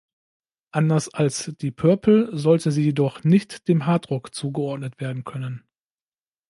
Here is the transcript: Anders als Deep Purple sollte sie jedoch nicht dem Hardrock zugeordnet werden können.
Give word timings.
Anders 0.71 1.13
als 1.13 1.53
Deep 1.61 1.75
Purple 1.75 2.35
sollte 2.35 2.71
sie 2.71 2.85
jedoch 2.85 3.23
nicht 3.23 3.67
dem 3.67 3.85
Hardrock 3.85 4.33
zugeordnet 4.33 4.99
werden 4.99 5.23
können. 5.25 5.63